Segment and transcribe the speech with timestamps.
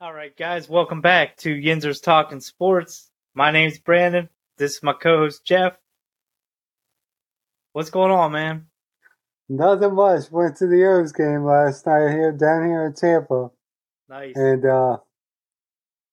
[0.00, 3.10] All right, guys, welcome back to Yinzer's Talking Sports.
[3.34, 4.28] My name's Brandon.
[4.58, 5.74] This is my co-host Jeff.
[7.72, 8.66] What's going on, man?
[9.48, 10.30] Nothing much.
[10.30, 13.50] Went to the O's game last night here down here in Tampa,
[14.08, 14.34] Nice.
[14.36, 14.96] and uh,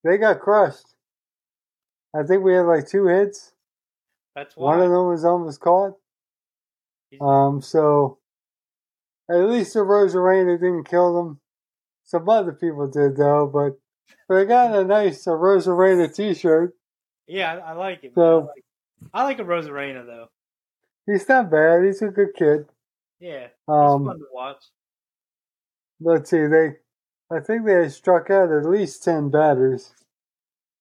[0.03, 0.85] they got crushed.
[2.15, 3.53] I think we had like two hits.
[4.35, 4.75] That's why.
[4.77, 5.93] One of them was almost caught.
[7.19, 8.19] Um, so
[9.29, 11.39] at least the Arozarena didn't kill them.
[12.09, 13.77] Some other people did though, but
[14.27, 16.73] they got a nice uh, Arozarena T-shirt.
[17.27, 18.13] yeah, I, I like it.
[18.15, 18.63] So- I like,
[19.13, 20.27] I like a Arozarena though.
[21.05, 21.83] He's not bad.
[21.85, 22.65] He's a good kid.
[23.19, 24.63] Yeah, Um, fun to watch.
[25.99, 26.47] let's see.
[26.47, 26.77] They,
[27.31, 29.93] I think they struck out at least ten batters.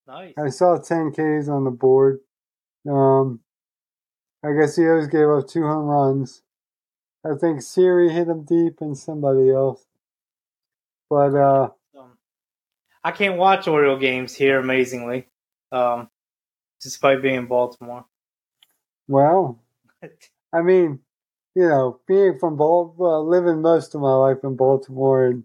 [0.06, 0.32] Nice.
[0.42, 2.20] I saw 10 Ks on the board.
[2.90, 3.40] Um,
[4.42, 6.40] I guess he always gave up two home runs.
[7.26, 9.84] I think Siri hit him deep and somebody else.
[11.10, 12.18] But uh, Um,
[13.02, 15.28] I can't watch Oriole games here, amazingly,
[15.72, 16.10] um,
[16.82, 18.04] despite being in Baltimore.
[19.06, 19.62] well,
[20.52, 21.00] I mean,
[21.54, 25.44] you know, being from Baltimore, well, living most of my life in Baltimore, and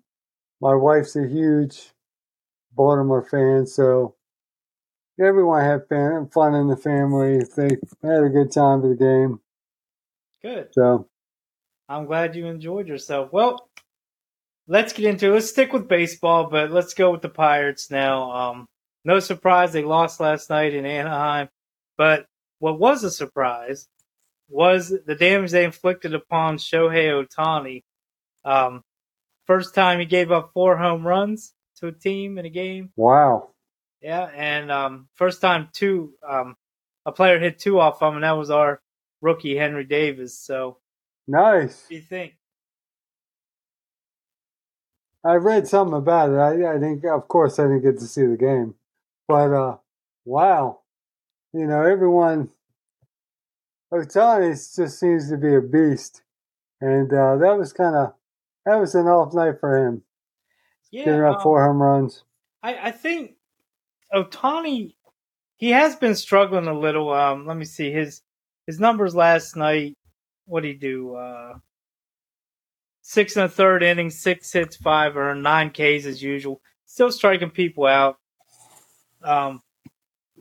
[0.61, 1.91] my wife's a huge
[2.73, 4.15] Baltimore fan, so
[5.19, 7.39] everyone had fan, fun in the family.
[7.55, 7.77] They
[8.07, 9.39] had a good time at the game.
[10.41, 10.69] Good.
[10.73, 11.07] So,
[11.87, 13.31] I'm glad you enjoyed yourself.
[13.31, 13.69] Well,
[14.67, 15.33] let's get into it.
[15.33, 18.31] Let's stick with baseball, but let's go with the Pirates now.
[18.31, 18.67] Um,
[19.05, 21.49] no surprise they lost last night in Anaheim,
[21.97, 22.25] but
[22.59, 23.87] what was a surprise
[24.49, 27.81] was the damage they inflicted upon Shohei Ohtani.
[28.45, 28.81] Um,
[29.45, 32.91] first time he gave up four home runs to a team in a game.
[32.95, 33.49] wow.
[34.01, 36.55] Yeah, and um, first time two um,
[37.05, 38.81] a player hit two off him, and that was our
[39.21, 40.37] rookie Henry Davis.
[40.37, 40.77] So,
[41.25, 41.83] Nice.
[41.83, 42.33] what do you think?
[45.25, 46.37] I read something about it.
[46.37, 48.75] I, I think, of course, I didn't get to see the game,
[49.27, 49.77] but uh,
[50.25, 50.79] wow,
[51.53, 52.49] you know, everyone.
[53.93, 56.23] Ohtani just seems to be a beast,
[56.81, 58.13] and uh, that was kind of
[58.65, 60.01] that was an off night for him.
[60.89, 62.23] Yeah, Giving up um, four home runs.
[62.63, 63.35] I, I think
[64.11, 64.95] Ohtani
[65.57, 67.13] he has been struggling a little.
[67.13, 68.21] Um, let me see his
[68.67, 69.95] his numbers last night.
[70.45, 71.15] What did he do?
[71.15, 71.59] Uh,
[73.03, 76.61] six and a third inning, six hits, five earned, nine Ks as usual.
[76.87, 78.17] Still striking people out.
[79.23, 79.61] Um,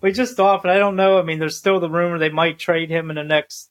[0.01, 1.19] but just off, and I don't know.
[1.19, 3.69] I mean, there's still the rumor they might trade him in the next.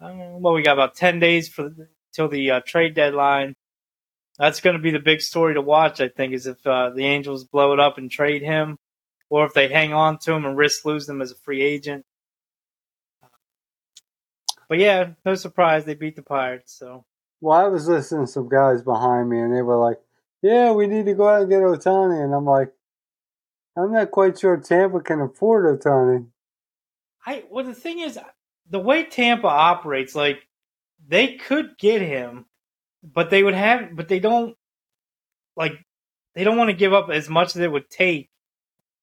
[0.00, 1.70] Well, we got about ten days for
[2.12, 3.54] till the uh, trade deadline.
[4.38, 6.00] That's going to be the big story to watch.
[6.00, 8.78] I think is if uh, the Angels blow it up and trade him,
[9.30, 12.04] or if they hang on to him and risk losing him as a free agent.
[14.68, 16.76] But yeah, no surprise they beat the Pirates.
[16.76, 17.04] So
[17.40, 20.00] Well, I was listening to some guys behind me, and they were like,
[20.42, 22.72] "Yeah, we need to go out and get Ohtani," and I'm like,
[23.76, 26.28] "I'm not quite sure Tampa can afford Ohtani."
[27.26, 28.18] I well the thing is
[28.68, 30.46] the way Tampa operates, like
[31.06, 32.46] they could get him,
[33.02, 34.56] but they would have but they don't
[35.56, 35.74] like
[36.34, 38.30] they don't want to give up as much as it would take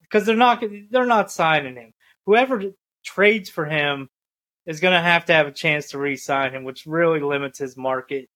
[0.02, 1.94] because they're not they're not signing him.
[2.25, 2.63] Whoever
[3.03, 4.09] trades for him
[4.66, 7.76] is going to have to have a chance to re-sign him, which really limits his
[7.76, 8.30] market.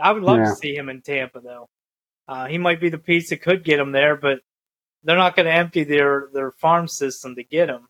[0.00, 0.44] I would love Yeah.
[0.46, 1.68] to see him in Tampa though.
[2.28, 4.40] Uh, he might be the piece that could get him there, but
[5.04, 7.86] they're not going to empty their their farm system to get him.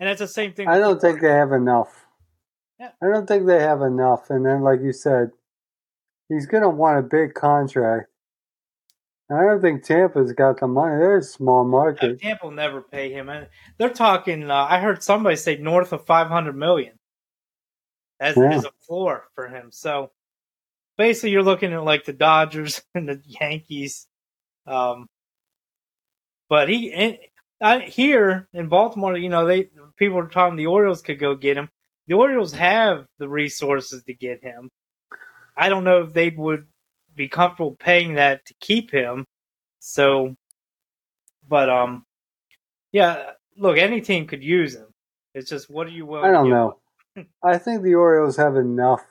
[0.00, 0.68] And it's the same thing.
[0.68, 2.06] I don't think they have enough.
[2.80, 2.90] Yeah.
[3.00, 4.30] I don't think they have enough.
[4.30, 5.30] And then, like you said,
[6.28, 8.08] he's going to want a big contract.
[9.32, 10.96] I don't think Tampa's got the money.
[10.96, 12.20] They're a small Uh, market.
[12.20, 13.28] Tampa will never pay him.
[13.28, 13.48] And
[13.78, 14.50] they're talking.
[14.50, 16.98] Uh, I heard somebody say north of five hundred million
[18.20, 18.52] as Yeah.
[18.54, 19.70] as a floor for him.
[19.72, 20.10] So
[20.98, 24.06] basically, you're looking at like the Dodgers and the Yankees.
[24.66, 25.06] Um,
[26.48, 27.18] but he and
[27.60, 31.56] I, here in Baltimore, you know, they people are talking the Orioles could go get
[31.56, 31.68] him.
[32.08, 34.68] The Orioles have the resources to get him.
[35.56, 36.66] I don't know if they would
[37.14, 39.26] be comfortable paying that to keep him.
[39.80, 40.36] So,
[41.48, 42.04] but um,
[42.92, 43.30] yeah.
[43.56, 44.92] Look, any team could use him.
[45.34, 46.28] It's just what are you willing?
[46.28, 46.78] I don't know.
[47.44, 49.02] I think the Orioles have enough.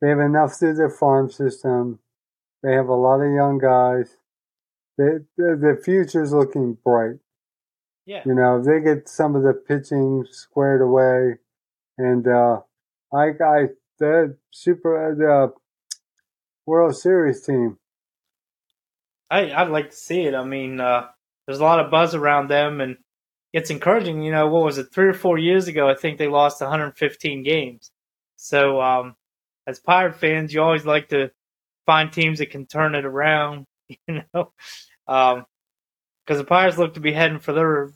[0.00, 1.98] They have enough through their farm system.
[2.62, 4.16] They have a lot of young guys.
[4.96, 7.16] They, the, future's looking bright.
[8.04, 11.36] Yeah, You know, if they get some of the pitching squared away,
[11.98, 12.60] and uh,
[13.12, 13.66] I, I,
[13.98, 15.52] the super, the
[16.68, 17.78] World Series team.
[19.30, 20.34] I I'd like to see it.
[20.34, 21.06] I mean, uh,
[21.46, 22.98] there's a lot of buzz around them, and
[23.54, 24.22] it's encouraging.
[24.22, 24.92] You know, what was it?
[24.92, 27.90] Three or four years ago, I think they lost 115 games.
[28.36, 29.16] So, um,
[29.66, 31.30] as Pirate fans, you always like to
[31.86, 33.64] find teams that can turn it around.
[34.06, 34.52] You know,
[35.06, 37.94] because um, the Pirates look to be heading for their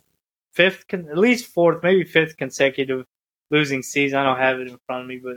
[0.54, 3.04] fifth, at least fourth, maybe fifth consecutive
[3.50, 4.18] losing season.
[4.18, 5.36] I don't have it in front of me, but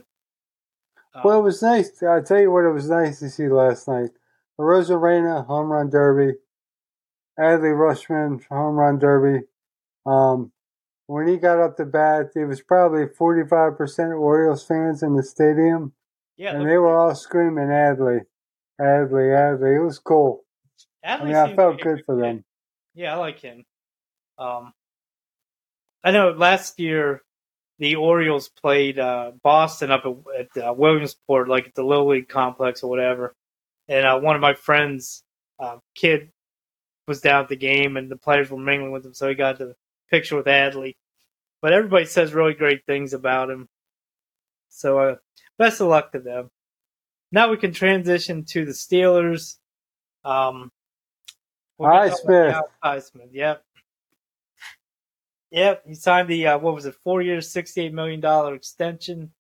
[1.16, 2.04] um, well, it was nice.
[2.04, 4.10] I'll tell you what, it was nice to see last night.
[4.60, 6.38] Arozarena home run derby,
[7.40, 9.46] Adley Rutschman home run derby.
[10.06, 10.52] Um,
[11.08, 15.94] when he got up to bat, it was probably 45% Orioles fans in the stadium.
[16.38, 18.22] Yeah, and they were all screaming Adley,
[18.80, 19.78] Adley, Adley.
[19.78, 20.44] It was cool.
[21.06, 22.44] Adley I mean, I felt good for them.
[22.94, 23.66] Yeah, I like him.
[24.38, 24.74] Um,
[26.04, 27.22] I know last year
[27.80, 32.30] the Orioles played uh, Boston up at, at uh, Williamsport, like at the Little League
[32.30, 33.34] complex or whatever.
[33.88, 35.24] And uh, one of my friends'
[35.60, 36.30] uh, kid
[37.08, 39.60] was down at the game, and the players were mingling with him, so he got
[39.60, 39.76] the
[40.10, 40.96] picture with Adley.
[41.62, 43.68] But everybody says really great things about him.
[44.70, 45.16] So uh,
[45.58, 46.50] best of luck to them.
[47.32, 49.58] Now we can transition to the Steelers.
[50.24, 50.72] Um,
[51.80, 52.62] Highsmith.
[52.84, 53.64] Highsmith, yep.
[55.56, 58.22] Yep, he signed the, uh, what was it, four years, $68 million
[58.54, 59.32] extension.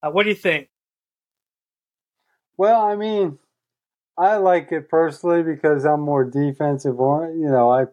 [0.00, 0.68] Uh, what do you think?
[2.56, 3.40] Well, I mean,
[4.16, 7.00] I like it personally because I'm more defensive.
[7.00, 7.86] Or You know, I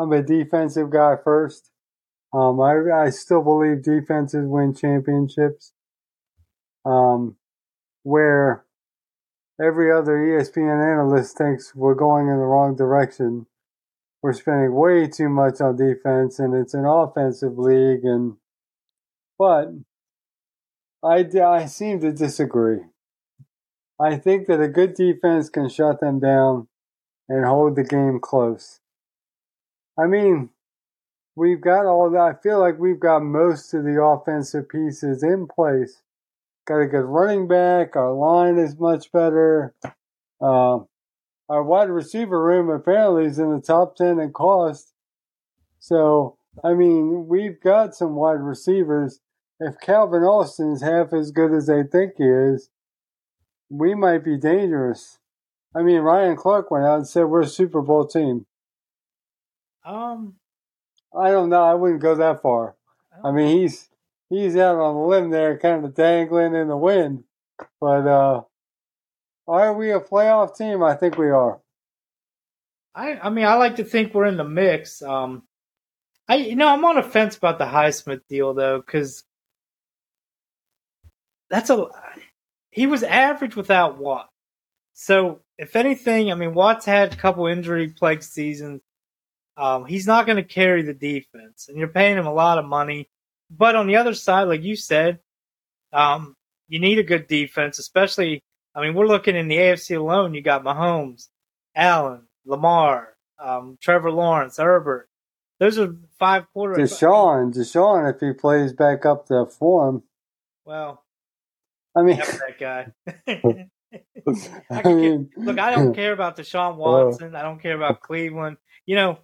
[0.00, 1.70] I'm a defensive guy first.
[2.32, 5.72] Um, I I still believe defenses win championships.
[6.84, 7.36] Um,
[8.02, 8.64] where
[9.62, 13.46] every other ESPN analyst thinks we're going in the wrong direction.
[14.22, 18.04] We're spending way too much on defense, and it's an offensive league.
[18.04, 18.36] And
[19.38, 19.68] but
[21.02, 22.80] I I seem to disagree.
[23.98, 26.68] I think that a good defense can shut them down
[27.28, 28.80] and hold the game close.
[29.98, 30.50] I mean,
[31.36, 32.18] we've got all that.
[32.20, 36.02] I feel like we've got most of the offensive pieces in place.
[36.66, 37.96] Got a good running back.
[37.96, 39.74] Our line is much better.
[40.40, 40.80] Uh,
[41.50, 44.94] our wide receiver room apparently is in the top 10 in cost.
[45.80, 49.18] So, I mean, we've got some wide receivers.
[49.58, 52.70] If Calvin Austin's half as good as they think he is,
[53.68, 55.18] we might be dangerous.
[55.74, 58.46] I mean, Ryan Clark went out and said we're a Super Bowl team.
[59.84, 60.34] Um,
[61.16, 61.64] I don't know.
[61.64, 62.76] I wouldn't go that far.
[63.12, 63.88] I, I mean, he's
[64.28, 67.24] he's out on the limb there, kind of dangling in the wind.
[67.80, 68.42] But uh,
[69.48, 70.82] are we a playoff team?
[70.82, 71.60] I think we are.
[72.94, 75.02] I I mean, I like to think we're in the mix.
[75.02, 75.42] Um,
[76.28, 79.24] I you know I'm on a fence about the Highsmith deal though, because
[81.48, 81.86] that's a
[82.70, 84.28] he was average without Watt.
[84.94, 88.80] So if anything, I mean Watt's had a couple injury plagued seasons.
[89.56, 92.64] Um, he's not going to carry the defense, and you're paying him a lot of
[92.64, 93.08] money.
[93.50, 95.18] But on the other side, like you said,
[95.92, 96.34] um,
[96.68, 98.42] you need a good defense, especially.
[98.74, 100.34] I mean, we're looking in the AFC alone.
[100.34, 101.28] You got Mahomes,
[101.74, 105.08] Allen, Lamar, um, Trevor Lawrence, Herbert.
[105.58, 107.00] Those are five quarterbacks.
[107.00, 110.02] Deshaun, Deshaun, if he plays back up to form.
[110.64, 111.04] Well,
[111.94, 112.92] I mean, that guy.
[114.70, 117.34] I mean, look, I don't care about Deshaun Watson.
[117.34, 118.56] I don't care about Cleveland.
[118.86, 119.18] You know,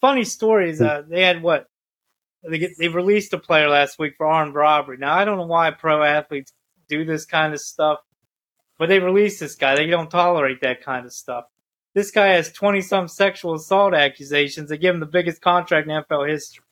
[0.00, 0.80] funny stories.
[0.80, 1.66] Uh, they had what
[2.42, 4.98] they get, they released a player last week for armed robbery.
[4.98, 6.52] Now I don't know why pro athletes
[6.88, 8.00] do this kind of stuff,
[8.78, 9.76] but they released this guy.
[9.76, 11.44] They don't tolerate that kind of stuff.
[11.94, 14.68] This guy has twenty some sexual assault accusations.
[14.68, 16.64] They give him the biggest contract in NFL history.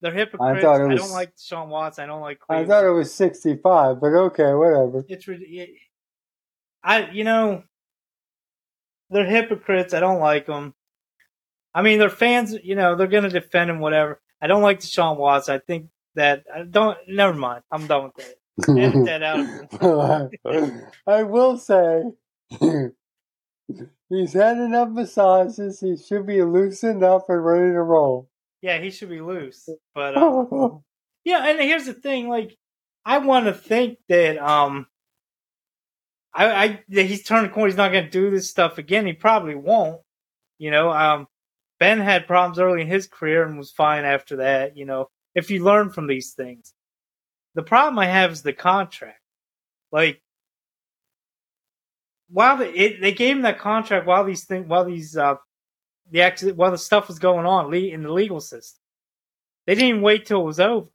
[0.00, 0.64] They're hypocrites.
[0.64, 2.04] I, it was, I don't like Sean Watson.
[2.04, 2.38] I don't like.
[2.40, 2.72] Cleveland.
[2.72, 5.04] I thought it was sixty-five, but okay, whatever.
[5.08, 5.28] It's
[6.82, 7.64] I you know
[9.10, 9.94] they're hypocrites.
[9.94, 10.74] I don't like them.
[11.74, 12.54] I mean, their fans.
[12.62, 13.80] You know, they're going to defend him.
[13.80, 14.20] Whatever.
[14.40, 15.54] I don't like Deshaun Watson.
[15.54, 16.96] I think that I don't.
[17.08, 17.62] Never mind.
[17.70, 18.34] I'm done with that.
[18.68, 20.92] Edit that out.
[21.06, 22.04] I will say.
[24.08, 25.80] He's had enough massages.
[25.80, 28.28] He should be loosened up and ready to roll
[28.66, 29.68] yeah, he should be loose.
[29.94, 30.82] But um,
[31.24, 32.56] yeah, and here's the thing: like,
[33.04, 34.86] I want to think that um,
[36.34, 37.68] I, I that he's turned the corner.
[37.68, 39.06] He's not going to do this stuff again.
[39.06, 40.00] He probably won't.
[40.58, 41.28] You know, um,
[41.78, 44.76] Ben had problems early in his career and was fine after that.
[44.76, 46.72] You know, if you learn from these things,
[47.56, 49.18] the problem I have is the contract.
[49.90, 50.20] Like,
[52.28, 55.36] while the, it, they gave him that contract while these things, while these uh,
[56.10, 58.80] the actually while the stuff was going on in the legal system.
[59.66, 60.88] They didn't even wait till it was over.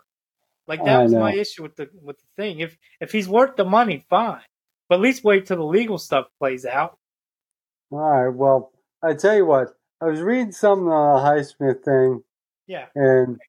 [0.68, 1.20] Like that I was know.
[1.20, 2.60] my issue with the with the thing.
[2.60, 4.42] If if he's worth the money, fine.
[4.88, 6.98] But at least wait till the legal stuff plays out.
[7.90, 8.30] All right.
[8.30, 8.72] Well,
[9.04, 9.70] I tell you what.
[10.00, 12.24] I was reading some uh, Highsmith thing.
[12.68, 12.86] Yeah.
[12.96, 13.40] And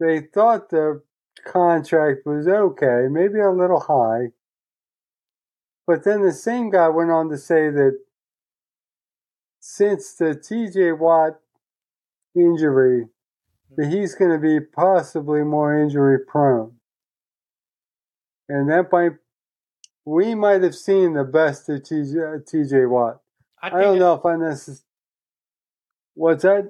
[0.00, 1.02] they thought the
[1.44, 4.32] contract was okay, maybe a little high.
[5.86, 7.98] But then the same guy went on to say that
[9.60, 11.40] since the TJ Watt
[12.34, 13.06] injury,
[13.76, 14.24] that he's mm-hmm.
[14.24, 16.74] going to be possibly more injury prone.
[18.48, 19.12] And that might,
[20.04, 23.20] we might have seen the best of TJ, uh, TJ Watt.
[23.62, 24.80] I, I don't know if I necessarily.
[26.14, 26.68] What's that?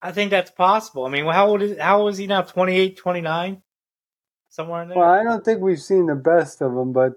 [0.00, 1.06] I think that's possible.
[1.06, 2.42] I mean, how old is how old is he now?
[2.42, 3.62] 28, 29?
[4.48, 4.98] Somewhere in there?
[4.98, 7.14] Well, I don't think we've seen the best of him, but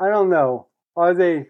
[0.00, 0.68] I don't know.
[0.96, 1.46] Are they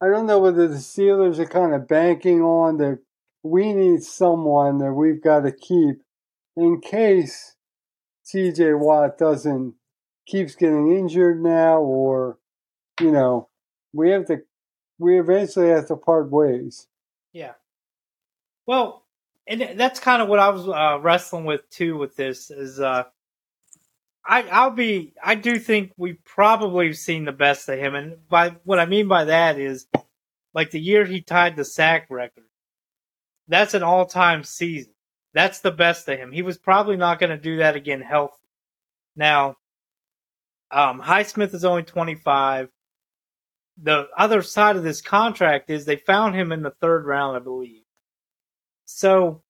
[0.00, 3.00] I don't know whether the Steelers are kind of banking on that
[3.42, 6.02] we need someone that we've got to keep
[6.56, 7.56] in case
[8.32, 9.74] TJ Watt doesn't
[10.26, 12.38] keeps getting injured now or
[13.00, 13.48] you know,
[13.92, 14.38] we have to
[14.98, 16.88] we eventually have to part ways.
[17.32, 17.52] Yeah.
[18.68, 19.06] Well,
[19.46, 21.96] and that's kind of what I was uh, wrestling with too.
[21.96, 23.04] With this is, uh,
[24.26, 28.56] I I'll be I do think we probably seen the best of him, and by
[28.64, 29.86] what I mean by that is,
[30.52, 32.44] like the year he tied the sack record.
[33.48, 34.92] That's an all time season.
[35.32, 36.30] That's the best of him.
[36.30, 38.36] He was probably not going to do that again healthy.
[39.16, 39.56] Now,
[40.70, 42.68] um, Highsmith is only 25.
[43.82, 47.40] The other side of this contract is they found him in the third round, I
[47.40, 47.84] believe.
[48.90, 49.42] So,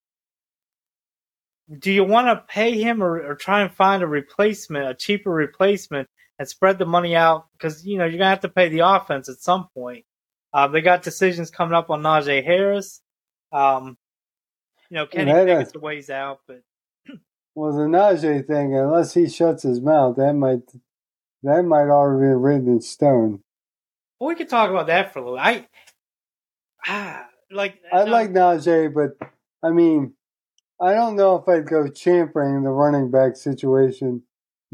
[1.78, 5.30] do you want to pay him or, or try and find a replacement, a cheaper
[5.30, 6.08] replacement,
[6.40, 7.46] and spread the money out?
[7.52, 10.04] Because you know you're gonna have to pay the offense at some point.
[10.52, 13.00] Uh, they got decisions coming up on Najee Harris.
[13.52, 13.96] Um,
[14.90, 16.62] you know, Kenny Pickett's a ways out, but
[17.54, 20.68] well, the Najee thing, unless he shuts his mouth, that might
[21.44, 23.44] that might already be written in stone.
[24.18, 25.38] Well, we could talk about that for a little.
[25.38, 25.68] I
[26.88, 28.10] ah, like I no.
[28.10, 29.28] like Najee, but
[29.62, 30.14] I mean,
[30.80, 34.22] I don't know if I'd go championing the running back situation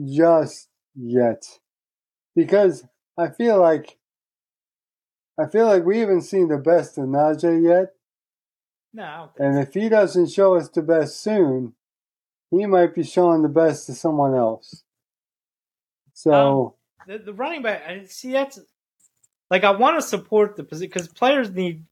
[0.04, 1.42] just yet,
[2.34, 2.84] because
[3.16, 3.98] I feel like
[5.38, 7.92] I feel like we haven't seen the best of Najee yet.
[8.92, 9.30] No.
[9.38, 11.74] And if he doesn't show us the best soon,
[12.50, 14.84] he might be showing the best to someone else.
[16.12, 16.76] So
[17.08, 18.60] um, the, the running back, I see that's
[19.50, 21.84] like I want to support the position because players need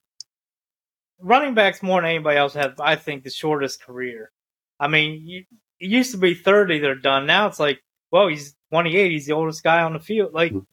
[1.23, 4.31] running backs more than anybody else have, I think, the shortest career.
[4.79, 5.45] I mean, you,
[5.81, 7.27] it used to be 30, they're done.
[7.27, 10.33] Now it's like, well, he's 28, he's the oldest guy on the field.
[10.33, 10.65] Like, mm-hmm.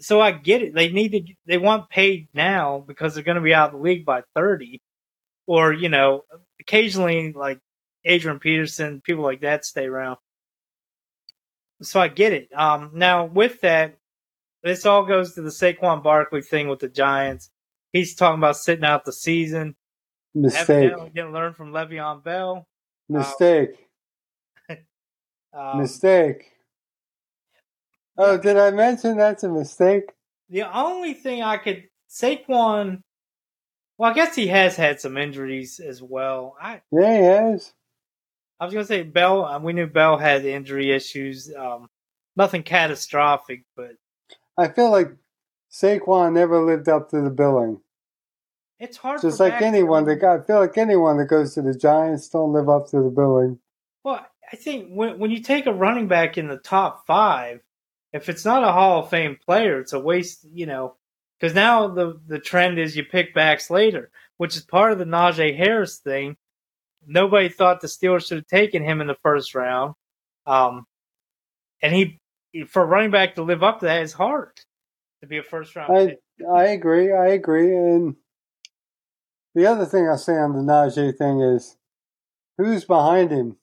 [0.00, 0.74] so I get it.
[0.74, 3.82] They need to, they want paid now because they're going to be out of the
[3.82, 4.80] league by 30.
[5.46, 6.22] Or, you know,
[6.60, 7.58] occasionally, like
[8.04, 10.18] Adrian Peterson, people like that stay around.
[11.82, 12.48] So I get it.
[12.54, 13.96] Um, now, with that,
[14.62, 17.50] this all goes to the Saquon Barkley thing with the Giants.
[17.92, 19.76] He's talking about sitting out the season.
[20.34, 20.68] Mistake.
[20.68, 22.66] Evidently didn't learn from Le'Veon Bell.
[23.08, 23.88] Mistake.
[24.70, 24.76] Um,
[25.54, 26.52] um, mistake.
[28.16, 30.04] Oh, did I mention that's a mistake?
[30.48, 33.02] The only thing I could Saquon.
[33.98, 36.56] Well, I guess he has had some injuries as well.
[36.60, 37.72] I yeah, he has.
[38.60, 39.44] I was gonna say Bell.
[39.44, 41.52] Uh, we knew Bell had injury issues.
[41.54, 41.88] Um,
[42.36, 43.92] nothing catastrophic, but
[44.58, 45.12] I feel like
[45.72, 47.80] Saquon never lived up to the billing.
[48.78, 49.22] It's hard.
[49.22, 52.52] Just like anyone that got, I feel like anyone that goes to the Giants don't
[52.52, 53.58] live up to the billing.
[54.04, 57.60] Well, I think when when you take a running back in the top five,
[58.12, 60.44] if it's not a Hall of Fame player, it's a waste.
[60.52, 60.96] You know,
[61.40, 65.04] because now the the trend is you pick backs later, which is part of the
[65.04, 66.36] Najee Harris thing.
[67.06, 69.94] Nobody thought the Steelers should have taken him in the first round,
[70.44, 70.86] um,
[71.80, 72.20] and he
[72.66, 74.60] for a running back to live up to that is hard
[75.22, 75.96] to be a first round.
[75.96, 76.20] I pick.
[76.52, 77.12] I agree.
[77.12, 77.74] I agree.
[77.74, 78.16] And
[79.54, 81.76] the other thing I say on the Najee thing is,
[82.58, 83.56] who's behind him?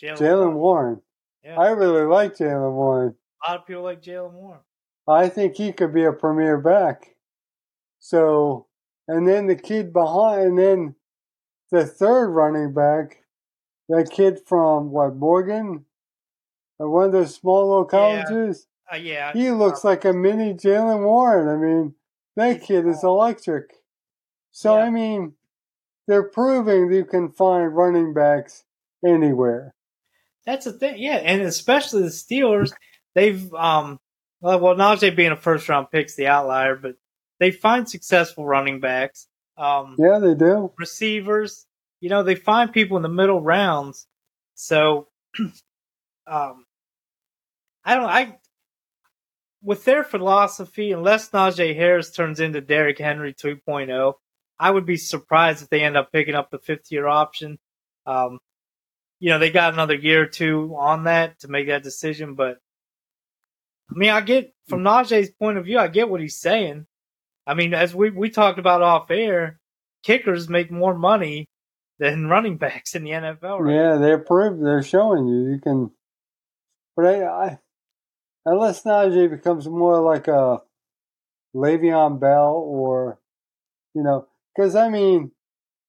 [0.00, 1.00] Jaylen Warren.
[1.44, 1.58] Yeah.
[1.58, 3.14] I really like Jaylen Warren.
[3.44, 4.60] A lot of people like Jaylen Warren.
[5.08, 7.16] I think he could be a premier back.
[7.98, 8.66] So,
[9.08, 10.94] and then the kid behind, and then
[11.70, 13.24] the third running back,
[13.88, 15.86] that kid from what Morgan,
[16.78, 18.66] or one of those small little colleges.
[18.92, 19.32] Uh, yeah.
[19.32, 21.48] He looks like a mini Jaylen Warren.
[21.48, 21.94] I mean,
[22.36, 23.70] that kid is electric.
[24.50, 24.84] So, yeah.
[24.84, 25.34] I mean,
[26.06, 28.64] they're proving that you can find running backs
[29.04, 29.74] anywhere.
[30.44, 32.72] That's the thing, yeah, and especially the Steelers.
[33.14, 34.00] They've, um,
[34.40, 36.96] well, Najee being a first round pick's the outlier, but
[37.38, 39.28] they find successful running backs.
[39.56, 40.72] Um, yeah, they do.
[40.78, 41.64] Receivers,
[42.00, 44.08] you know, they find people in the middle rounds.
[44.56, 45.06] So,
[46.26, 46.66] um,
[47.84, 48.04] I don't.
[48.04, 48.38] I
[49.62, 54.14] with their philosophy, unless Najee Harris turns into Derrick Henry 2.0,
[54.58, 57.58] I would be surprised if they end up picking up the fifth year option.
[58.06, 58.38] Um,
[59.20, 62.58] you know, they got another year or two on that to make that decision, but
[63.90, 66.86] I mean, I get from Najee's point of view, I get what he's saying.
[67.46, 69.60] I mean, as we we talked about off air,
[70.02, 71.48] kickers make more money
[71.98, 73.60] than running backs in the NFL.
[73.60, 73.74] Right?
[73.74, 74.64] Yeah, they're proved.
[74.64, 75.90] They're showing you you can.
[76.96, 77.58] But I, I
[78.44, 80.62] unless Najee becomes more like a
[81.54, 83.18] Le'Veon Bell or,
[83.94, 85.32] you know, because I mean,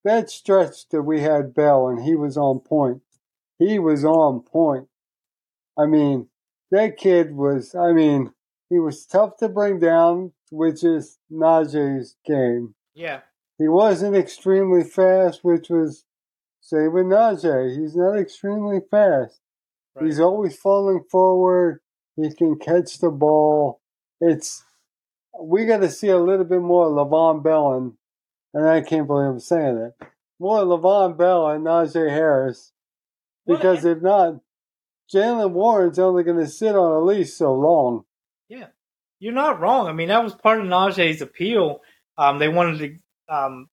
[0.04, 3.02] that stretch that we had Bell and he was on point.
[3.58, 4.88] He was on point.
[5.78, 6.28] I mean,
[6.70, 8.32] that kid was, I mean,
[8.68, 12.74] he was tough to bring down, which is Najee's game.
[12.94, 13.20] Yeah.
[13.58, 16.04] He wasn't extremely fast, which was,
[16.60, 17.80] say, with Najee.
[17.80, 19.40] He's not extremely fast.
[19.94, 20.06] Right.
[20.06, 21.80] He's always falling forward.
[22.16, 23.80] He can catch the ball.
[24.20, 24.64] It's,
[25.40, 27.92] we got to see a little bit more Le'Veon Bell and,
[28.52, 30.06] and I can't believe I'm saying it.
[30.38, 32.72] More Le'Veon Bell and Najee Harris.
[33.46, 34.40] Because if not,
[35.12, 38.04] Jaylen Warren's only going to sit on a leash so long.
[38.48, 38.68] Yeah,
[39.18, 39.86] you're not wrong.
[39.86, 41.80] I mean, that was part of Najee's appeal.
[42.16, 42.78] Um, they wanted
[43.28, 43.68] to um,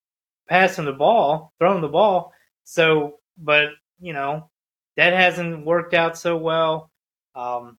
[0.49, 2.33] pass him the ball, throw him the ball.
[2.63, 3.69] So, but
[3.99, 4.49] you know,
[4.97, 6.91] that hasn't worked out so well.
[7.33, 7.77] Um,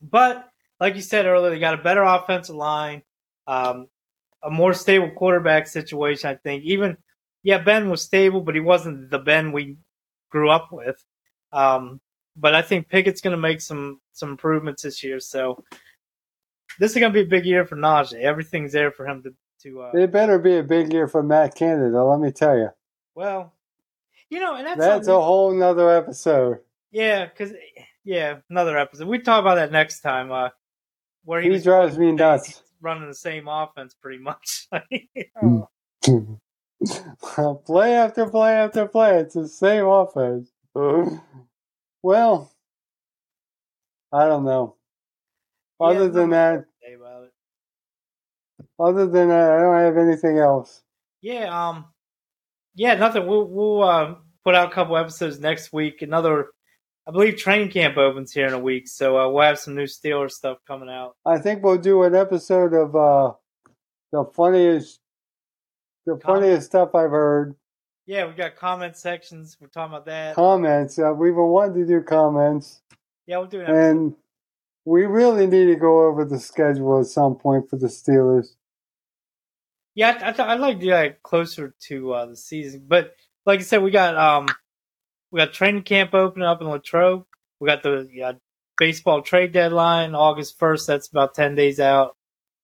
[0.00, 0.48] but
[0.80, 3.02] like you said earlier, they got a better offensive line,
[3.46, 3.88] um,
[4.42, 6.30] a more stable quarterback situation.
[6.30, 6.96] I think even
[7.42, 9.76] yeah, Ben was stable, but he wasn't the Ben we
[10.30, 11.02] grew up with.
[11.52, 12.00] Um,
[12.36, 15.20] but I think Pickett's going to make some some improvements this year.
[15.20, 15.62] So
[16.78, 18.20] this is going to be a big year for Najee.
[18.20, 19.82] Everything's there for him to to.
[19.82, 22.02] Uh, it better be a big year for Matt Canada.
[22.02, 22.70] Let me tell you.
[23.14, 23.52] Well,
[24.30, 26.58] you know, and that's that's a whole nother episode.
[26.90, 27.52] Yeah, because
[28.04, 29.08] yeah, another episode.
[29.08, 30.30] We talk about that next time.
[30.30, 30.50] Uh,
[31.24, 32.62] where he, he drives me nuts.
[32.80, 34.68] Running the same offense, pretty much.
[37.64, 39.18] play after play after play.
[39.20, 40.50] It's the same offense.
[42.04, 42.52] Well,
[44.12, 44.76] I don't know.
[45.80, 46.64] Other yeah, than that,
[48.78, 50.82] other than that, I don't have anything else.
[51.22, 51.86] Yeah, um,
[52.74, 53.26] yeah, nothing.
[53.26, 56.02] We'll we'll uh, put out a couple episodes next week.
[56.02, 56.48] Another,
[57.06, 59.84] I believe, training camp opens here in a week, so uh, we'll have some new
[59.84, 61.16] Steelers stuff coming out.
[61.26, 63.32] I think we'll do an episode of uh,
[64.10, 65.00] the funniest,
[66.06, 67.56] the funniest stuff I've heard
[68.06, 69.56] yeah, we got comment sections.
[69.60, 70.34] We're talking about that.
[70.34, 70.98] Comments.
[70.98, 72.82] Uh, we've been wanting to do comments.
[73.26, 73.68] Yeah, we'll do it.
[73.68, 74.14] And
[74.84, 78.56] we really need to go over the schedule at some point for the Steelers.
[79.94, 82.84] Yeah, I, th- I'd like to do that closer to uh, the season.
[82.86, 83.14] But
[83.46, 84.48] like I said, we got um,
[85.34, 87.24] we got training camp opening up in Latrobe.
[87.58, 88.38] We got the
[88.78, 90.86] baseball trade deadline August first.
[90.86, 92.14] That's about ten days out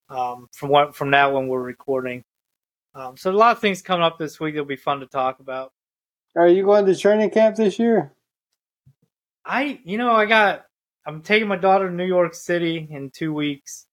[0.09, 2.23] um, from what from now when we're recording.
[2.95, 5.41] Um, so a lot of things coming up this week that'll be fun to talk
[5.41, 5.73] about.
[6.37, 8.13] Are you going to training camp this year?
[9.45, 10.65] I, you know, I got.
[11.05, 13.87] I'm taking my daughter to New York City in two weeks.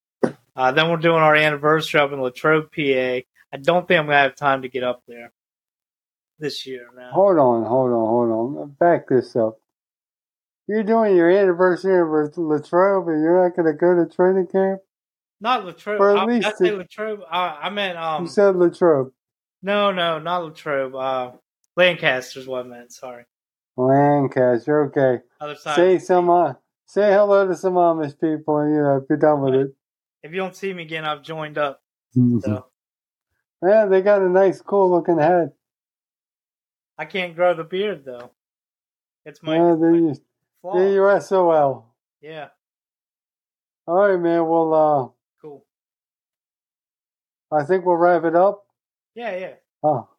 [0.56, 2.82] Uh, then we're doing our anniversary up in Latrobe, PA.
[2.82, 5.32] I don't think I'm gonna have time to get up there
[6.40, 6.88] this year.
[6.96, 7.12] Now.
[7.12, 8.76] Hold on, hold on, hold on.
[8.80, 9.60] Back this up.
[10.68, 14.82] You're doing your anniversary in Latrobe, and you're not gonna go to training camp?
[15.40, 16.02] Not Latrobe.
[16.02, 17.22] Or at I, least I say Latrobe.
[17.30, 18.24] I, I meant um.
[18.24, 19.12] You said Latrobe.
[19.62, 20.96] No, no, not Latrobe.
[20.96, 21.32] Uh,
[21.76, 22.92] Lancaster's what I meant.
[22.92, 23.24] Sorry.
[23.78, 24.86] Lancaster.
[24.86, 25.24] Okay.
[25.40, 25.76] Other side.
[25.76, 26.30] Say some.
[26.30, 26.54] Uh,
[26.86, 29.74] say hello to some Amish people, and you know, be done with it.
[30.24, 31.82] If you don't see me again, I've joined up.
[32.16, 32.40] Mm-hmm.
[32.40, 32.66] So.
[33.64, 35.52] Yeah, they got a nice, cool looking head.
[36.98, 38.32] I can't grow the beard though.
[39.26, 39.56] It's my.
[39.56, 40.00] Yeah, they,
[40.64, 41.94] my they your SOL.
[42.22, 42.48] Yeah.
[43.86, 44.48] All right, man.
[44.48, 45.08] Well, uh,
[45.42, 45.66] Cool.
[47.52, 48.66] I think we'll wrap it up.
[49.16, 49.54] Yeah, yeah.
[49.84, 50.10] Oh,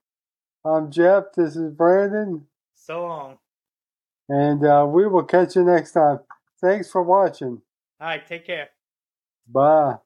[0.65, 1.25] I'm Jeff.
[1.37, 2.47] This is Brandon.
[2.75, 3.39] So long.
[4.29, 6.21] And uh, we will catch you next time.
[6.61, 7.61] Thanks for watching.
[8.01, 8.71] All right, take care.
[9.47, 9.97] Bye.